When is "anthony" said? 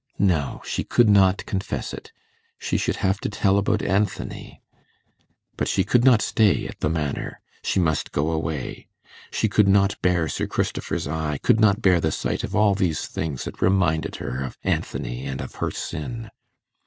3.83-4.59, 14.63-15.23